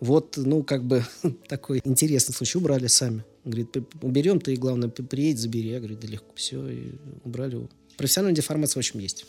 [0.01, 1.07] Вот, ну, как бы
[1.49, 2.59] такой интересный случай.
[2.59, 3.25] Убрали сами.
[3.45, 5.71] Говорит, уберем, ты, главное, приедь, забери.
[5.71, 6.93] Я говорю, да легко, все, и
[7.25, 7.69] убрали его.
[7.97, 9.25] Профессиональная деформация, в общем, есть.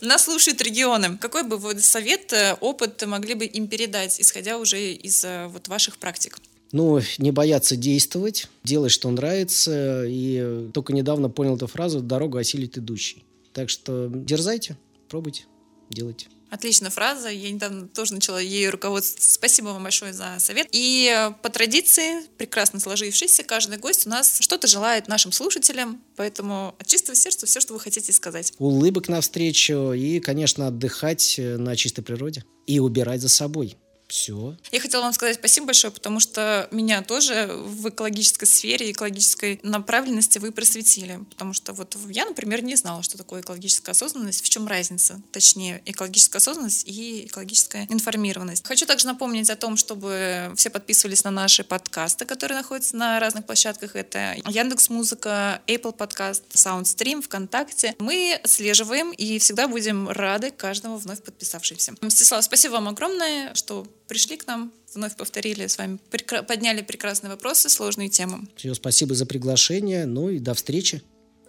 [0.00, 1.18] Нас слушают регионы.
[1.18, 5.68] Какой бы вы совет, э, опыт могли бы им передать, исходя уже из э, вот
[5.68, 6.38] ваших практик?
[6.72, 10.04] Ну, не бояться действовать, делать, что нравится.
[10.06, 13.24] И только недавно понял эту фразу «дорогу осилит идущий».
[13.52, 14.78] Так что дерзайте,
[15.08, 15.44] пробуйте,
[15.90, 16.28] делайте.
[16.50, 17.28] Отличная фраза.
[17.28, 19.30] Я недавно тоже начала ею руководствоваться.
[19.32, 20.66] Спасибо вам большое за совет.
[20.72, 26.02] И по традиции, прекрасно сложившейся, каждый гость у нас что-то желает нашим слушателям.
[26.16, 28.52] Поэтому от чистого сердца все, что вы хотите сказать.
[28.58, 33.76] Улыбок навстречу и, конечно, отдыхать на чистой природе и убирать за собой.
[34.10, 34.56] Все.
[34.72, 40.38] Я хотела вам сказать спасибо большое, потому что меня тоже в экологической сфере, экологической направленности
[40.38, 41.20] вы просветили.
[41.30, 45.80] Потому что вот я, например, не знала, что такое экологическая осознанность, в чем разница, точнее,
[45.86, 48.66] экологическая осознанность и экологическая информированность.
[48.66, 53.46] Хочу также напомнить о том, чтобы все подписывались на наши подкасты, которые находятся на разных
[53.46, 53.94] площадках.
[53.94, 57.94] Это Яндекс Музыка, Apple Podcast, Soundstream, ВКонтакте.
[58.00, 61.94] Мы отслеживаем и всегда будем рады каждому вновь подписавшимся.
[62.00, 67.30] Мстислав, спасибо вам огромное, что пришли к нам, вновь повторили с вами, прекра- подняли прекрасные
[67.30, 68.48] вопросы, сложные темы.
[68.56, 70.04] Все, спасибо за приглашение.
[70.04, 71.00] Ну и до встречи.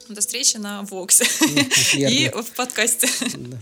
[0.08, 1.26] До встречи на Воксе
[1.96, 3.10] и в подкасте.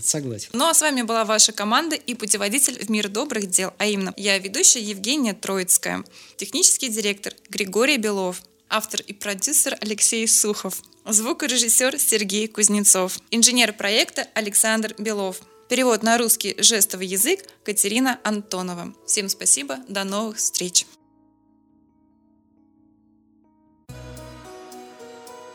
[0.02, 0.50] Согласен.
[0.52, 4.12] Ну а с вами была ваша команда и путеводитель в мир добрых дел, а именно
[4.18, 6.04] я ведущая Евгения Троицкая,
[6.36, 14.94] технический директор Григорий Белов, автор и продюсер Алексей Сухов, звукорежиссер Сергей Кузнецов, инженер проекта Александр
[14.98, 15.40] Белов.
[15.70, 18.92] Перевод на русский жестовый язык Катерина Антонова.
[19.06, 20.84] Всем спасибо, до новых встреч.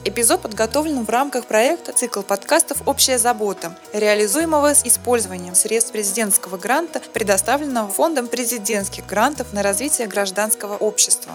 [0.05, 7.01] Эпизод подготовлен в рамках проекта «Цикл подкастов «Общая забота», реализуемого с использованием средств президентского гранта,
[7.13, 11.33] предоставленного Фондом президентских грантов на развитие гражданского общества.